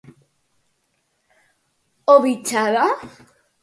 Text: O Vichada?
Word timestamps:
O 2.13 2.15
Vichada? 2.23 2.87